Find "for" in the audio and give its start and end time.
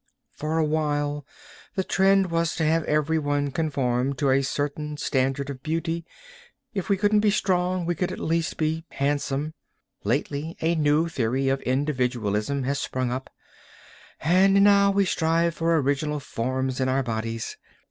0.31-0.57, 15.53-15.77